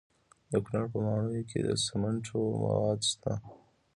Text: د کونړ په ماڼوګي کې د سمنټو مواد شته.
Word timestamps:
د 0.51 0.53
کونړ 0.65 0.83
په 0.93 0.97
ماڼوګي 1.05 1.43
کې 1.49 1.59
د 1.67 1.69
سمنټو 1.85 2.39
مواد 2.61 2.99
شته. 3.11 3.33